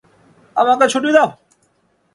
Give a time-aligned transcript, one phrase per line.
[0.55, 1.29] আমাকে ছুটি দাও।